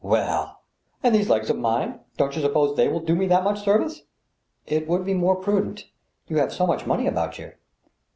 "Well! 0.17 0.61
And 1.03 1.13
these 1.13 1.29
legs 1.29 1.51
of 1.51 1.59
mine— 1.59 1.99
don't 2.17 2.35
you 2.35 2.41
suppose 2.41 2.75
they 2.75 2.87
will 2.87 3.01
do 3.01 3.15
me 3.15 3.27
that 3.27 3.43
much 3.43 3.61
service?"" 3.61 4.01
It 4.65 4.87
would 4.87 5.05
be 5.05 5.13
more 5.13 5.35
prudent. 5.35 5.85
You 6.27 6.37
have 6.37 6.51
so 6.51 6.65
much 6.65 6.87
money 6.87 7.05
about 7.05 7.37
you." 7.37 7.51